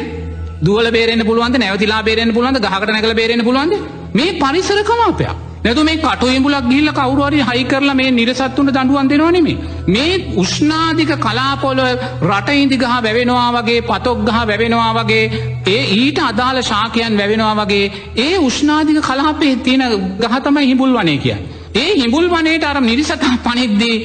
[0.61, 1.57] දුවල බේරෙන් පුළුවන්ද?
[1.57, 2.59] නැවතිලා බේරෙන් පුළුවන්ද?
[2.59, 3.73] ගහකට නැකල බේරෙන පුළුවන්ද?
[4.13, 9.57] මේ පරිසර කලාපයක් නැතු මේ කටුවමුලක් ගිල්ල කවරුවරි හයි කරලා මේ නිරසත්තුන්ට දඩුවන් දෙෙනවානෙමේ.
[9.87, 11.81] මේ උෂ්නාධික කලාපොල
[12.29, 15.23] රටයින්දි ගහ වැවෙනවා වගේ පතොක් ගහ වැවෙනවා වගේ
[15.67, 19.83] ඒ ඊට අදාළ ශාකයන් වැවෙනවා වගේ ඒ උෂ්නාධික කලාපේ තියෙන
[20.23, 21.37] ගහතමයි හිබුල් වනේ කිය.
[21.75, 23.97] ඒ හිබුල් වනයට අර නිරිසතා පනිද්දී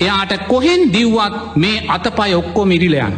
[0.00, 3.14] එයාට කොහෙන් දිව්වත් මේ අතපයි ඔක්කෝ මිරිලයන්න.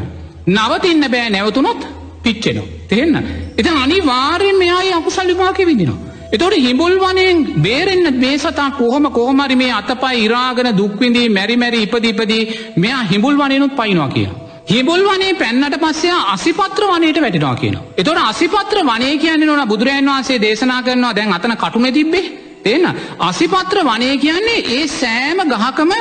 [0.49, 1.87] නවතින්න බෑ නැවතුනොත්
[2.23, 2.69] පිච්චෙනවා.
[2.89, 3.15] තෙන්න.
[3.57, 6.06] එත අනිවාර්යෙන් මෙයායි අකුසල් විපාක විදිනවා.
[6.33, 12.43] එතොට හිඹුල් වනයෙන් බේරෙන්න්න මේ සතා කොහොම කොහොමරි මේ අතපයි ඉරාගෙන දුක්විඳී මැරිමැරි ඉපදිපදී
[12.77, 14.29] මෙයා හිඹුල් වනයනුත් පයිනවා කිය.
[14.67, 17.77] හිබුල් වනේ පැන්නට පස්සේ අසිපත්‍ර වනයට වැටිනවා කියන.
[17.97, 22.25] එතොට අසිපත්‍ර වනය කියන්නේ නොන බුදුරජන් වන්සේ දේශනා කරනවා දැන් අතන කටුන තිබ්බේ
[22.67, 22.87] එන්න
[23.21, 25.93] අසිපත්‍ර වනය කියන්නේ ඒ සෑම ගහකම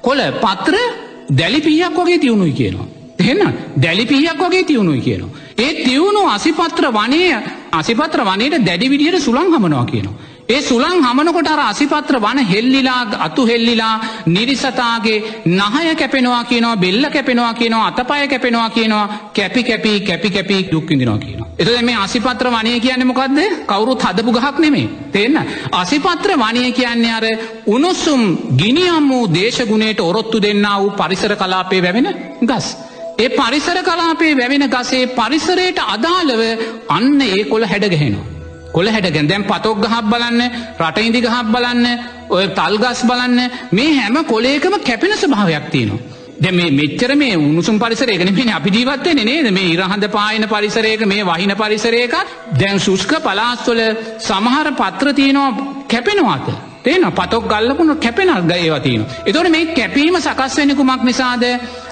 [0.00, 0.74] කොල පත්‍ර
[1.32, 2.88] දැලිපියක් වගේ තියුණුයි කියනවා.
[3.22, 3.42] එන්න
[3.76, 5.30] දැලිපියක් වගේ තියුණුයි කියනවා.
[5.58, 7.22] ඒ තිවුණු අසිපත්‍ර වනය
[7.72, 10.14] අසිපත්‍ර වනයට දැඩි විදිහට සුළං හමනවා කියනවා.
[10.48, 13.92] ඒ සුළං හමනකොට අර අසිපත්‍ර වන හෙල්ලිලා අතු හෙල්ලිලා
[14.26, 21.18] නිරිසතාගේ නහය කැපෙනවා කියනවා බෙල්ල කැපෙනවා කියනවා අතපය කැපෙනවා කියනවා කැපි කැපි කැපි කැපි දුක්කිදිනවා
[21.18, 21.48] කියනවා.
[21.58, 25.40] එතද මේ අසිපත්‍ර වනය කියන්නේ මොකක්ද කවුරුත් හදපු ගහක් නෙමේ තිෙන්න.
[25.74, 27.26] අසිපත්‍ර වනය කියන්නේ අර
[27.68, 28.22] උනුස්සුම්
[28.56, 32.08] ගිනියම් වූ දේශගුණයට ඔරොත්තු දෙන්න වූ පරිසර කලාපේ වැවෙන
[32.42, 32.76] ගස්.
[33.20, 36.42] ඒ පරිසර කලාපේ වැවෙන ගසේ පරිසරයට අදාළව
[36.88, 38.28] අන්න ඒ කොළ හැඩගහෙනවා.
[38.72, 40.40] කොළ හැඩගෙන් දැම් පතොක් ගහක් බලන්න
[40.80, 41.86] රටඉදි ගහක් බලන්න
[42.30, 43.38] ඔය තල්ගස් බලන්න
[43.72, 46.00] මේ හැම කොලේකම කැපෙන ස්භාවයක් තියනවා.
[46.38, 51.24] දැ මේ මෙච්චර මේ උණුසුම් පරිසරයකන මේ අපි ජීවත්තය නේද මේ ඉරහඳ පායන පරිසරයක මේ
[51.24, 53.80] වහින පරිසරයකත් දැන් සුෂ්ක පලාස්වල
[54.20, 55.50] සමහර පත්‍ර තියනවා
[55.86, 56.69] කැපෙනවාත.
[56.82, 59.06] තේන පතොක් ගල්ලපුුණු කැපෙනල් ගයවතින.
[59.24, 61.44] එතොට මේ කැපීම සකස් වෙන කුමක් නිසාද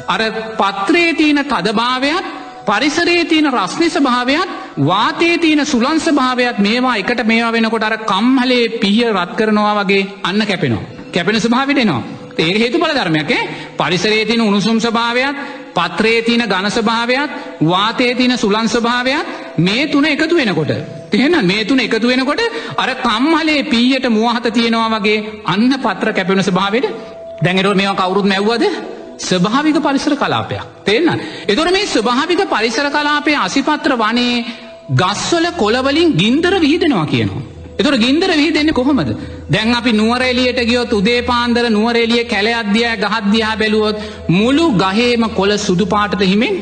[0.07, 0.20] අර
[0.57, 2.24] පත්‍රයේ තියන තදභාවයක්
[2.66, 4.48] පරිසරයේ තියන රස්නිස භාවයක්
[4.83, 10.42] වාතයේ තියන සුලන්ස භාවයක් මේවා එකට මේවා වෙනකොට අර කම්හලේ පිහිය රත් කරනවා වගේ අන්න
[10.42, 10.85] කැපෙනවා.
[11.09, 12.03] කැපෙන ස්භාවිටෙනවා.
[12.38, 13.33] ඒ හේතු බල ධර්මයක්
[13.77, 15.37] පරිසරයේ තින උණුසුම් ස්භාවයක්
[15.74, 17.31] පත්‍රයේ තියන ගණස්භාවයක්
[17.64, 19.27] වාතයේ තියන සුලන් ස්භාවයක්
[19.59, 20.97] මේ තුන එකතු වෙනකොට.
[21.10, 22.42] තියෙන මේ තුන එකතු වෙනකොට
[22.76, 26.86] අර කම්හලේ පීයට මුවහත තියෙනවා වගේ අන්න පත්‍ර කැපෙන ස්භාවට
[27.42, 28.64] දැඟරෝ මේවා කවුරුත් මැව්වද
[29.20, 31.20] ස්භාවික පරිසර කලාපයක් තිෙන්න්න.
[31.46, 34.44] එතුර මේ ස්භාවික පරිසර කලාපය අසිපත්‍ර වනේ
[34.94, 37.42] ගස්වල කොලවලින් ගින්දර විහිදෙනවා කියනවා.
[37.78, 39.10] එතුර ගින්දර විහිදෙන්නේ කොහොමද.
[39.48, 43.96] දැන් අපි නුවරෙලියට ගියොත් උදේ පාන්දර නුවරෙලිය කැල අධ්‍යය ගහද්‍යයා බැලුවොත්
[44.30, 46.54] මුළු ගහේම කොල සුදු පාටට හිමෙන්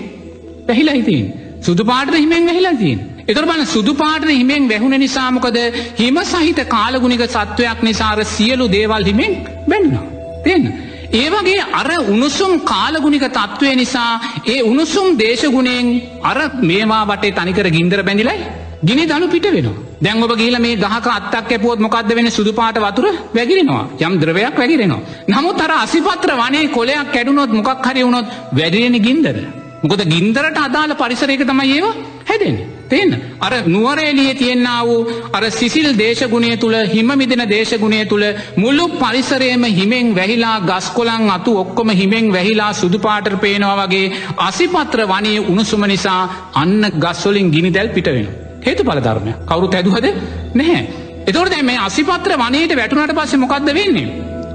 [0.67, 1.27] පැහිලා හිතින්.
[1.63, 2.99] සුදු පාට හිමෙන් වෙහිලාතින්.
[3.29, 5.57] එතර බන සුදු පාටන හිමෙන් වැැහුණ නිසාමකද
[5.97, 9.33] හිම සහිත කාලගුණික සත්වයක් නිසාර සියලු දේවල් හිමෙන්
[9.67, 9.97] බැන්න.
[10.45, 10.67] තියන්න.
[11.15, 14.13] ඒවගේ අර උණුසුම් කාලගුණික තත්ත්වය නිසා
[14.47, 15.91] ඒ උණුසුම් දේශගුණයෙන්
[16.23, 18.39] අර මේවා වටේ තනිකර ගින්දර බැඳිලයි
[18.83, 19.69] ගිනි දනු පිට වෙන
[20.01, 25.03] දැන් ඔබ ගීල මේ ගහක අත්තක් ඇපුවොත් මොකක්ද වෙන සුදුපාට වතුර වැගිරෙනවා යම් ද්‍රවයක් වැගිරෙනවා.
[25.29, 29.39] නමුත් අර අසිපත්‍ර වනේ කොලයක් කැඩුනොත් මොකක් හරි වුණොත් වැඩියෙන ගින්දර.
[29.87, 31.95] මොකද ගින්දරට අදාළ පරිසරයක තමයි ඒවා
[32.27, 32.67] හැදෙන්නේ.
[32.87, 34.99] තියන්න අර නුවරේලිය තියෙන්න්න වූ
[35.33, 42.33] අර සිසිල් දේශගුණය තුළ හිමමිදෙන දේශගුණය තුළ මුල්ලු පරිසරයම හිමෙන් වැහිලා ගස්කොලන් අතු ඔක්කොම හිමෙන්
[42.33, 46.21] වැහිලා සුදුපාටර් පේනවා වගේ අසිපත්‍ර වනයේ උණුසුම නිසා
[46.55, 48.29] අන්න ගස්වලින් ගිනි දැල් පිටවෙන.
[48.63, 50.07] හේතු පලධර්මය කවුරු ඇදුහද
[50.55, 50.83] නැහැ.
[51.27, 54.09] එතොට දැ මේ අසිපත්‍ර වනයට වැටුනට පස්සේ මොකක්ද වෙන්නේ.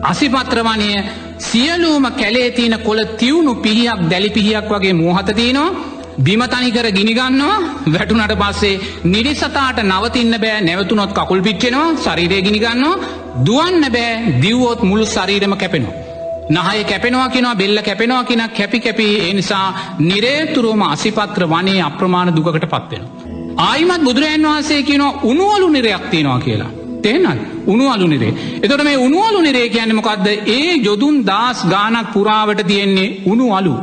[0.04, 0.90] අසිපත්‍ර වනය
[1.42, 5.70] සියලූම කැලේ තියන කොළ තිවුණු පිහියක් දැලි පිහියක් වගේ මෝහතතියනවා
[6.20, 7.56] බිමතනිකර ගිනිගන්නවා
[7.88, 10.62] වැටුනට පස්සේ නිරිසතාට නවතින්න බෑ.
[10.62, 11.96] නැවතුනොත් කකුල් පිච්චෙනවා.
[11.98, 13.00] ශරීරය ගිනිගන්නවා
[13.46, 14.42] දුවන්න බෑ.
[14.42, 15.96] දිව්වෝත් මුළු ශරීරම කැපෙනවා.
[16.50, 19.66] නහය කැපෙනවා කියෙනවා බෙල්ල කැපෙනවා කියෙන කැපි කැපි එනිසා
[20.02, 23.04] නිරේතුරුවම අසිපත්‍ර වනේ අප්‍රමාණ දුකට පත්වෙන.
[23.60, 26.72] ආයිමත් බුදුරජන් වහන්සේ කියනවා උනුවලු නිරයක් තියෙනවා කියලා.
[27.04, 28.34] තේනත් උණු අලු නිරේ.
[28.64, 33.74] එතොට මේ උණු අලු නිරේ කියන්න මොකක්ද ඒ යොදුන් දස් ගානක් පුරාවට තියෙන්නේ උණු අලු.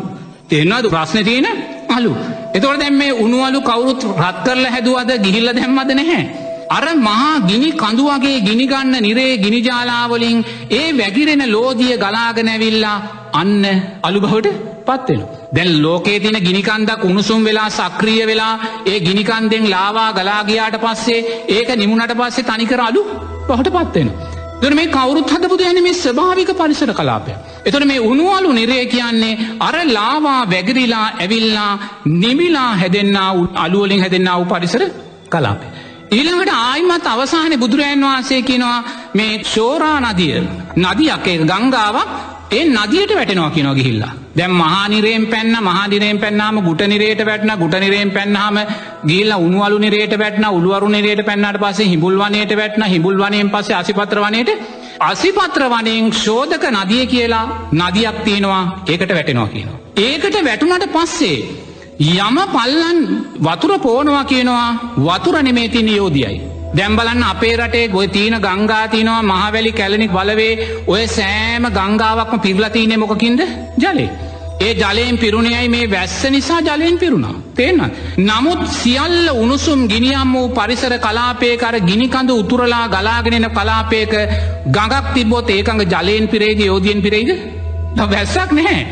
[0.49, 1.49] තෙන්නද ප්‍රශ්න තියෙන
[1.89, 2.13] අලු.
[2.55, 6.23] එතොට දැම් මේ උණු අලු කවුරුත් රත් කරල හැදුවද ගිහිල්ල දැම්මද නැහැ.
[6.71, 10.39] අර මහා ගිනි කඳුවගේ ගිනිගන්න නිරේ ගිනිජාලාවලින්
[10.71, 12.97] ඒ වැගිරෙන ලෝදිය ගලාගනැවිල්ලා
[13.33, 13.65] අන්න
[14.03, 14.49] අලුබවට
[14.89, 15.23] පත්වෙන.
[15.53, 18.55] දැන් ලෝකේ තින ගිනිකන්දක් උණුසුම් වෙලා සක්‍රිය වෙලා
[18.87, 23.03] ඒ ගිනිකන්දෙන් ලාවා ගලාගයාට පස්සේ ඒක නිමුණට පස්සේ තනිකර අලු
[23.49, 24.11] පහට පත්වෙන.
[24.61, 27.33] දර මේ කවරුත් හදපුද යන මේ ස්භාවික පරිසර කලාපය.
[27.65, 31.73] එතොට මේ උනුවලු නිරේ කියන්නේ අර ලාවා වැගරිලා ඇවිල්ලා
[32.15, 33.19] නිමිලා හැදෙන්න්න
[33.57, 34.83] අලුවලින් හැදෙන්න්නාව පරිසර
[35.29, 35.67] කලාපය.
[36.11, 38.79] ඊළඟට ආයිමත් අවසාහන බුදුරජන් වහන්සේ කියනවා
[39.15, 40.35] මේ ශෝරා නදිය
[40.79, 42.11] නදියක් ඒ ගංගාවක්
[42.51, 44.13] ඒ නදියට වැටෙනවා කියනවා ගිහිල්ලා.
[44.39, 48.59] දැම් මහනිරයෙන් පැන්න මහනිරයෙන් පැන්නාම ගුට නිරේට වැටන ගුට නිරයෙන් පැන්නාම
[49.05, 54.21] ගිල්ල උනුවලු නිරේට වැටන උළුවරු නිරේට පැන්නට පසේ හිබුල් වනයට වැටන හිබුල් වනයෙන් පසේ අසිපත්‍ර
[54.21, 54.51] වනයට
[55.03, 59.79] අසිපත්‍ර වනයෙන් ශෝධක නදිය කියලා නදියක් තියෙනවා ඒකට වැටෙනවා කියනවා.
[59.99, 61.39] ඒකට වැටුනට පස්සේ
[62.19, 62.99] යම පල්ලන්
[63.41, 66.41] වතුර පෝනවා කියනවා වතුර නෙමේ තින යෝධියයි.
[66.75, 70.55] දැම්බලන්න අපේ රටේ ගොය තියන ගංගාතිනවා මහවැලි කැලනික් බලවේ
[70.87, 73.41] ඔය සෑම ගංගාවක්ම පිරලතිීනෙ මොකකින්ද
[73.79, 74.11] ජලේ.
[74.61, 77.35] ඒ ජලයෙන් පිරුණයයි මේ වැස්ස නිසා ජලයෙන් පිරුණා.
[77.55, 77.83] තේන්න.
[78.21, 84.15] නමුත් සියල්ල උණුසුම් ගිනියම් වූ පරිසර කලාපේකර ගිනිකඳ උතුරලා ගලාගෙනෙන කලාපේක
[84.69, 87.31] ගඟක් තිබොත් ඒකඟ ජලයෙන් පිරේද යෝධියෙන් පිරේද
[88.07, 88.83] වැස්සක් නැහැ.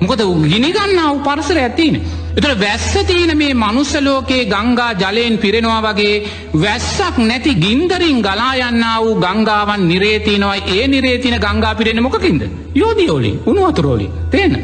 [0.00, 2.00] මොකද ගිනිගන්නාව පරිසර ඇතින.
[2.36, 6.16] එතර වැස්ස තියෙන මේ මනුස්සලෝකයේ ගංගා ජලයෙන් පිරෙනවා වගේ
[6.56, 12.42] වැස්සක් නැති ගින්දරින් ගලා යන්න වූ ගංගාවන් නිරේතිනවා ඒ නිරේතින ගංගා පිරෙන මොකකින්ද.
[12.74, 14.54] යෝධියෝලින් උනුවතුරෝලින් තේන.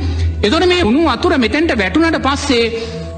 [0.42, 2.64] එතොට මේ උුණු අතුර මෙතැන්ට වැටුනට පස්සේ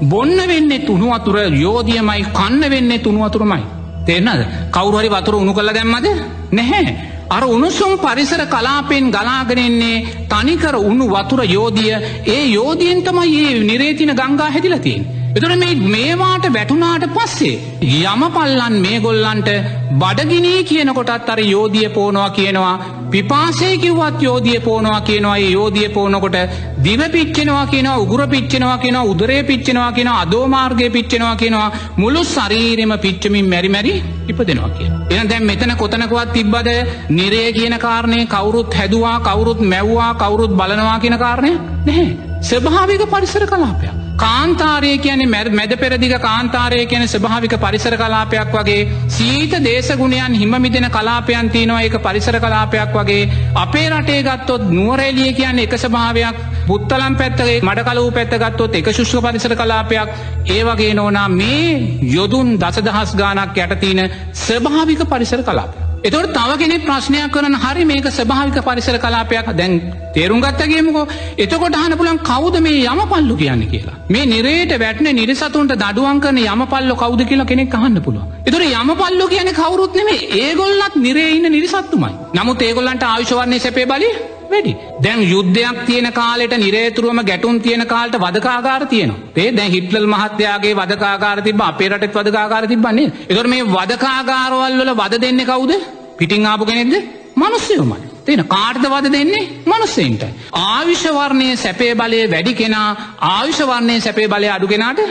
[0.03, 3.63] බොන්න වෙන්නේ තුුණු අතුර යෝධියමයි කන්න වෙන්නේ තුුණු අතුරමයි.
[4.05, 6.07] තේනද කවුරුහරි වතුර උුණු කළ දැම්මද
[6.51, 6.85] නැහැ.
[7.29, 11.93] අර උණුසුම් පරිසර කලාපෙන් ගලාගෙනෙන්නේ තනිකර උුණු වතුර යෝධිය
[12.27, 15.01] ඒ යෝධියෙන් තමයි ඒ නිරේතින ගංගා හැදිලතින්.
[15.35, 17.55] එතුට මේ මේවාට වැටුනාට පස්සේ
[18.03, 19.49] යම පල්ලන් මේ ගොල්ලන්ට
[19.95, 22.75] බඩගිනී කියනකොටත් අර යෝධිය පෝනවා කියනවා
[23.15, 26.35] පිපාසේ කිව්වත් යෝධිය පෝනවා කියනවා යෝධිය පෝනකොට
[26.83, 33.49] දිව පිච්චෙනවා කියෙනවා උගුර පිච්චෙනවා කියෙන උදරේ පිච්චෙනවා කියෙන අදෝමාර්ගය පිච්චෙනවා කියෙනවා මුළු ශරීරෙම පිච්චමින්
[33.49, 33.93] මැරිමැරි
[34.27, 34.89] ඉපදෙනවා කිය.
[35.11, 36.69] එන දැම් මෙතන කොතනකවත් තිබ්බද
[37.11, 41.53] නිරේ කියන කාරණය කවුරුත් හැදවා කවුරුත් මැව්වා කවුරුත් බලනවා කියන කාරණය
[41.85, 42.09] නැහැ.
[42.43, 44.04] ස්භාවික පරිසර කලාපයක්.
[44.15, 51.49] කාන්තාරය කියන්නේ මැ මැද පෙරදිග කාන්තාරය කියන ස්භාවික පරිසර කලාපයක් වගේ සීත දේශගුණයන් හිමමිදෙන කලාපයන්
[51.49, 51.81] තියනවා.
[51.81, 53.29] එක පරිසර කලාපයක් වගේ.
[53.55, 60.13] අපේ රටේ ගත්තොත් නුවරේලිය කියන්න එක ස්භාවයක් පුත්තලම් පැත්තගේ මඩකලූ පැත්තගත්තොත් එක ශුෂ්ක පරිසර කලාපයක්.
[60.47, 65.85] ඒ වගේ නෝනා මේ යොදුන් දසදහස් ගානක් යටතින ස්භාවික පරිසර කලාපය.
[66.01, 69.47] එතවට තව කෙනෙ ප්‍රශ්නයක් කරන හරි මේක ස්භාවික පරිසර කලාපයක්.
[69.53, 69.73] දැන්
[70.13, 71.05] තේරුම් ගත්තගේමකෝ
[71.37, 73.95] එතකොට හන පුලන් කවුද මේ යම පල්ලු කියන්න කියලා.
[74.07, 78.91] මේ නිරේට වැටන නිරිසතුන්ට දඩුවන් කරන යම පල්ලො කවුද කියලා කෙනෙක් අහන්න පුළුව එතුර යම
[78.95, 82.13] පල්ලු කියන කවරුත් නෙමේ ඒගොල්ලත් නිරේඉන්න නිරිසත්තුමයි.
[82.33, 84.09] නමුත් ඒගොල්ලන්ට ආවිශවරණය සැපේ බලි
[84.47, 84.73] වැඩි.
[85.01, 89.19] දැන් යුද්ධයක් තියෙන කාලෙට නිරේතුරුවම ගැටුන් තියෙන කාලට වදකාගාර තියෙනවා.
[89.35, 95.45] ඒ දැන් හිටලල් මහත්‍යයාගේ වදකාගාර තිබ අපේරටත් වදකාගාර තිබන්නේ එතොර මේ වදකාගාරවල් වල වද දෙන්න
[95.45, 95.71] කවුද?
[96.17, 96.93] පිටිං ආපු කෙනෙක්ද?
[97.35, 98.14] මනුස්සයෝමයි.
[98.25, 100.25] තියෙන කාර්ද වද දෙන්නේ මනුස්සෙන්ට
[100.63, 102.89] ආවිශවර්ණය සැපේ බලය වැඩි කෙනා
[103.29, 105.01] ආවිශවර්ණය සැපේ බලය අඩු කෙනාට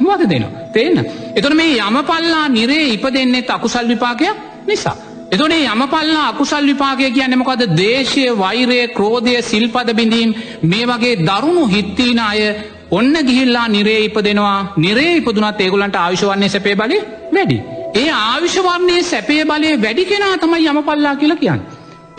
[0.00, 0.66] වද දෙනවා?
[0.72, 1.04] තිේන්න.
[1.34, 4.96] එතොට මේ යමපල්ලා නිරේ ඉප දෙන්නේ අකුසල් විපාකයක් නිසා.
[5.30, 10.30] එතොනේ යමපල්ලා අකුසල් විපාකය කියන්න මොකද දේශය වෛරය ක්‍රෝධය සිල්පද බිඳීම්
[10.64, 12.40] මේ වගේ දරුණු හිත්තිීන අය
[12.90, 16.98] ඔන්න ගිහිල්ලා නිරේ ඉප දෙනවා නිරේ ඉපදුනත් ඒගුලන්ට ආවිශවන්නේ සැපේ බලය
[17.32, 17.58] වැඩි.
[17.94, 21.62] ඒ ආවිශවර්ණය සැපේ බලය වැඩි කෙනා තමයි යමපල්ලා කියලා කියන්න.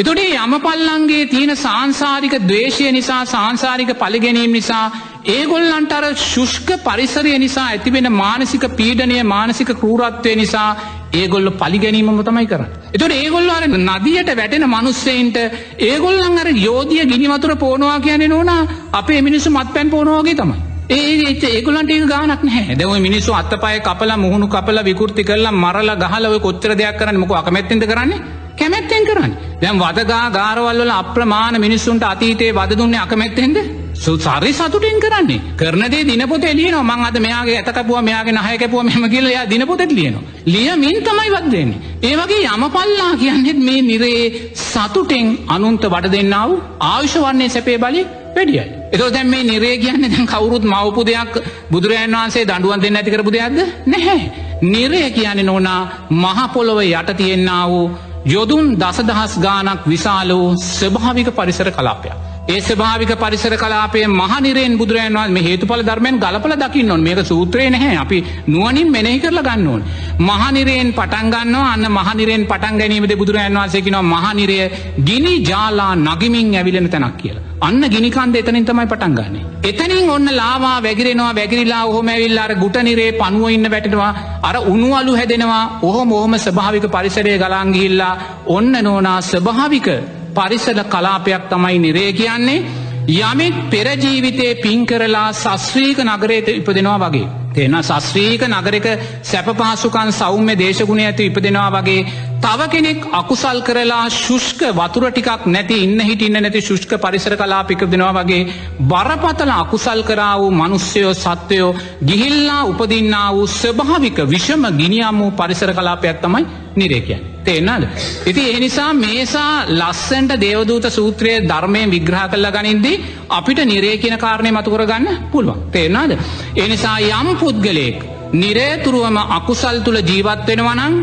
[0.02, 4.86] එතොටේ යමපල්ලන්ගේ තියෙන සංසාරික දවේශය නිසා සංසාරික පලිගැනීම් නිසා
[5.28, 10.70] ඒගොල්ලන්ට අර ශුෂ්ක පරිසරය නිසා ඇතිවෙන මානසික පීඩනය මානසික කරූරත්වය නිසා
[11.14, 12.64] ඒගොල්ල පලිගැනීමම තමයි කර.
[12.92, 15.40] එතොට ඒගොල්ල අර නදියට වැටෙන මනුස්සයින්ට
[15.84, 18.52] ඒගොල්ලන් අර යෝධිය ගිනිවතුර පෝනවා කියන නොන
[18.94, 20.60] අපේ මිනිස්සු මත් පැන් පෝනෝගේ තමයි.
[20.92, 26.38] ඒ ඒගොලන්ට ඒ ගානක් හැ දව මිනිස්සු අත්තපය කපල මුහුණු කපල විකෘති කරලා මරල ගහලව
[26.42, 29.38] කොච්චර දෙයක් කරන්න මොක අකමැත්තෙද කරන්නේ කැමැත්තෙන් කරන්න.
[29.62, 33.58] දැම් වදගා ගාරවල්ල අප්‍රමාණ මිනිස්සුන්ට අතීතයේ වද දුන්න අකමැත්තෙන්ද?
[33.96, 35.42] සුසරි සතුටෙන් කරන්නේ.
[35.56, 40.24] කරනදේ දිනපොත එලියන මං අද මෙයාගේ ඇතකපුුව මෙයාගේ නහයකැපුව මෙම කියලයා දිනපොතෙත් ලියනවා.
[40.48, 44.24] ලියමින් තමයි වදන්නේ ඒවගේ යමපල්ලා කියන්නෙත් මේ නිරේ
[44.64, 46.52] සතුටෙන් අනුන්ත වඩ දෙන්නාව
[46.84, 48.66] ආවිශ වන්නේ සැපේ බලි වැඩියයි.
[48.92, 51.34] එතෝ දැම් මේ නිරේ කියන්න දැන් කවුරුත් මවපු දෙයක්
[51.72, 53.60] බුදුරජන් වහන්සේ දඩුවන් දෙන්න ඇතිකරපු දෙයක්ද?
[53.88, 54.22] නැහැ.
[54.64, 57.86] නිරය කියන්නේ නොනා මහපොළොව යට තියෙන්න්න වූ
[58.26, 62.31] යොදුන් දසදහස් ගානක් විශාල වූ ස්වභාවික පරිසර කලාපයක්.
[62.44, 67.98] ඒ ස්භාවික පරිසර කලාපේ මහනිරෙන් බුදුරන් මේ හේතුඵල ධර්මයෙන් ගලපල දකින්න ඕන් මේක සූත්‍රය නැහැ
[67.98, 69.82] අපි නුවනින් මෙනෙහි කරලා ගන්න ඕන්.
[70.20, 74.58] මහනිරයෙන් පටන්ගන්න අන්න මහනිරෙන් පටන් ගැනීමද බුදුරන් වන්සේකිනවා මහනිරය
[75.02, 77.44] ගිනි ජාලා නගිමින් ඇවිලෙන තැනක් කියලා.
[77.62, 79.44] අන්න ගිනිකන්ද එතනින් තමයි පටන් ගන්නේ.
[79.64, 86.10] එතනින් ඔන්න ලාවා වැගිරෙනවා වැගිරිලා ඔහොම ඇවිල්ලාර ගුටනිරේ පනුව ඉන්න වැටෙනවා අර උනුවලු හැදෙනවා ඔහොම
[86.14, 88.16] ඔහොම ස්භාවික පරිසරය ගලාංගිහිල්ලා
[88.48, 89.92] ඔන්න නෝනා ස්භාවික
[90.32, 92.66] පරිසල කලාපයක් තමයි නිරේ කියන්නේ
[93.10, 97.28] යමෙක් පෙරජීවිතය පින් කරලා සස්්‍රීක නගරයට ඉපදෙනවා වගේ.
[97.52, 98.88] තියෙන සස්්‍රීක නගරක
[99.24, 102.06] සැපපහසුකන් සෞම්‍ය දේශගුණ ඇති ඉපදෙනවා වගේ
[102.40, 108.14] තව කෙනෙක් අකුසල් කරලා ශුෂ්ක වතුර ටිකක් නැති ඉන්න හිටින්න නැති ශුෂ්ක පරිසර කලාපික දෙනවා
[108.16, 108.48] වගේ
[108.86, 116.18] බරපතල අකුසල් කරා වූ මනුස්්‍යයෝ සත්වයෝ ගිහිල්ලා උපදින්න වූ ස්වභාවික විෂම ගිනියම් වූ පරිසර කලාපයක්
[116.20, 117.31] තමයි නිරේකයන්.
[117.44, 117.84] තේෙන්න්නද.
[118.26, 123.02] ඉති එනිසා මේසා ලස්සන්ට දේවදූත සූත්‍රයේ ධර්මය විග්‍රහ කල්ල ගනින්දී
[123.32, 126.12] අපිට නිරේ කියන කාරණය මතුකර ගන්න පුළුවන් තේෙන්නාද.
[126.58, 127.98] එනිසා යම් පුද්ගලයෙක්
[128.36, 130.94] නිරේතුරුවම අකුසල් තුළ ජීවත්වෙනවනං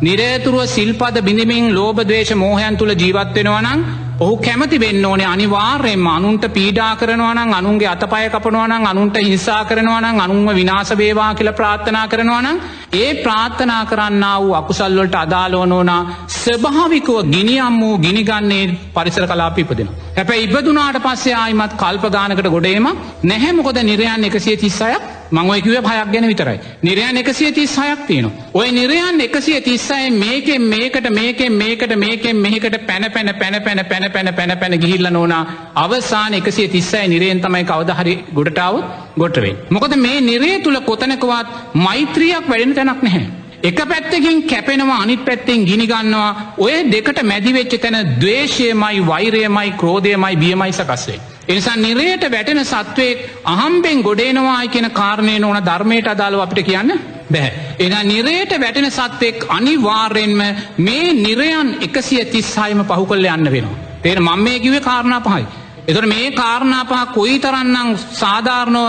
[0.00, 7.50] නිරේතුරුව සිල්පද බිඳමින් ලෝබදවේශ මෝහයන් තුළ ජීවත්වෙනවනං ඔහු කැමති වෙන්න ඕනේ අනිවාර්යෙන්ම අනුන්ට පීඩා කරනවනං
[7.52, 12.62] අනුන්ගේ අතපය කපනවනං අනුන්ට හිංසා කරනවනං අනුන්ව විනාස වේවා කියල ප්‍රාර්ථනා කරනවනං
[12.94, 16.00] ඒ ප්‍රාර්ථනා කරන්න වූ අකුසල්වලට අදාලෝනෝනා
[16.36, 19.92] ස්වභාවිකව ගිනියම් වූ ගිනිගන්නේ පරිසර කලාපිපදෙන.
[20.16, 22.88] හැබැ ඉබදුනාට පස්සේ ආයිමත් කල්පගානකට ගොඩේම
[23.24, 26.58] නැහැමකොද නිරයන් එකසිය තිස්සයක් මංවයකිව හයක් ගැන විතරයි.
[26.82, 28.30] නිරයන් එකසිය තිස් හයක් තියෙන.
[28.54, 34.10] ඔය නිරයන් එකසිය තිස්සයි මේකෙන් මේකට මේකෙන් මේකට මේකෙන් මේකට පැන පැන පැන පැන පැන
[34.12, 35.42] පැන පැන පැන ගිහිල්ල නෝනා
[35.74, 38.84] අවසාන එකසිය තිස්සයි නිරයෙන් තමයි කවදහරි ගොඩටාවත්
[39.18, 39.56] ගොටවේ.
[39.70, 43.26] මොකද මේ නිරේ තුළ කොතනකවත් මෛත්‍රියක් වැඩෙන තැනක් නැහැ.
[43.62, 51.35] එක පැත්තකින් කැපෙනවා අනිත් පැත්තෙන් ගිනිගන්නවා ඔය දෙකට මැදිවෙච්ච තැන දවේශයමයි වෛරයමයි ක්‍රෝධයමයි බියමයි සකස්සේ.
[51.48, 56.92] එනිසා නිරයට වැටෙන සත්වයෙක් අහම්බෙන් ගොඩේනවායි කියෙන කාරණය ඕන ධර්මයට අදාළව අපිට කියන්න
[57.30, 57.52] බැහැ.
[57.78, 60.40] එන නිරයට වැටෙන සත්වෙක් අනිවාර්යෙන්ම
[60.78, 63.78] මේ නිරයන් එකසිය තිස්සායම පහු කල්ල යන්න වෙනවා.
[64.02, 65.46] තේර මං මේ කිවේ කාරණා පහයි.
[65.88, 68.86] එතොට මේ කාරණාපහ කොයි තරන්නම් සාධාරණව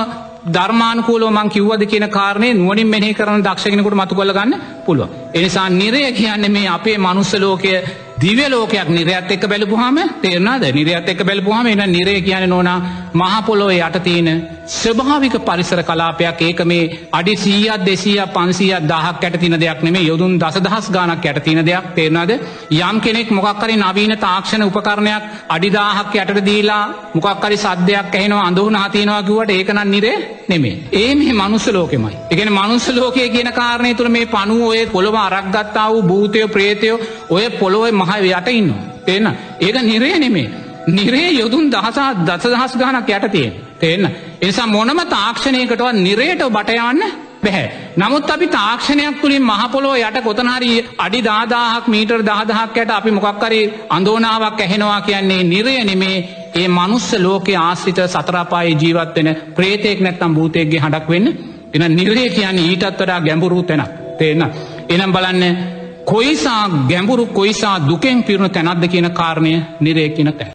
[0.54, 4.54] ධර්මානකූලෝ මං කිව්වද කියන කාරණය නුවනින් මෙහි කරන දක්ෂගෙනකුට මතු කළගන්න
[4.86, 5.10] පුළුව.
[5.38, 7.74] එනිසා නිරය කියන්නේ මේ අපේ මනුස්සලෝකය
[8.18, 12.78] දිවලෝකයක් නිරයත් එක් බැලපුහම තේරනාද නිරයත් එක් බැලපුහම එන නිරය කියන නොනා
[13.14, 14.30] මහපොලොව යටතියන
[14.68, 16.42] ස්වභාවික පරිසර කලාපයක්.
[16.42, 21.26] ඒක මේ අඩි සීයත් දෙසීය පන්සියත් දහක් ඇට තින දෙයක් නෙමේ යොදුන් දස දහස් ගානක්
[21.26, 21.94] ඇට තින දෙයක්.
[21.96, 22.32] තේරනාද
[22.72, 26.84] යම් කෙනෙක් මොකක්කරි නවීන තාක්ෂණ උපකරණයක් අඩිදාහක් යටට දීලා
[27.16, 32.18] මොකක්කරි සද්‍යයක් ඇහෙනවා අඳුහන හතිනවා කිවට ඒකනන් නිරේ නෙමේ ඒ මේ මනුස්ස ලෝකෙමයි.
[32.32, 36.98] එකන මනුස්ස ලෝකය කියන කාරණය තුළ මේ පනුව ඔය පොළොව අරක්ගත්තා වූ භූතයෝ ප්‍රේතයෝ
[37.30, 38.74] ඔය පොළොව මහ යට ඉන්න
[39.06, 39.28] තේන්න?
[39.60, 40.50] ඒක නිරේ නෙමේ.
[40.90, 43.54] නිරේ යොදුන් දහසා දසදහස් ගානක් යට තියෙන්.
[43.78, 44.10] තේන්න?
[44.42, 47.02] එනිසා මොනම තාක්ෂණයකටවත් නිරේට බටයන්න
[47.44, 47.68] බැහැ.
[47.98, 54.62] නමුත් අපි තාක්ෂණයක් තුළින් මහපොලෝ යට කොතනහරි අඩි දාදාහක් මීටර් දහදහක් යට අපි මොකක්කරි අඳෝනාවක්
[54.62, 56.18] ඇහෙනවා කියන්නේ නිරය නෙමේ.
[56.56, 61.28] ඒ මනුස්ස ලෝක ආශ්‍රිත සතරාපායි ජීවත් වෙන ප්‍රේතයෙක් නැත්තම් භූතයක්ගේ හඩක් වෙන්න.
[61.76, 63.92] එන නිරේ කියන්නේ ඊටත් වඩා ගැඹුරු තැනක්.
[64.18, 64.44] තේන්න.
[64.90, 65.58] එනම් බලන්න
[66.06, 70.46] කොයිසා ගැඹුරු කොයිසා දුකෙන් පිරුණු තැනක්ද කියන කාරණය නිරේ කියන තැන.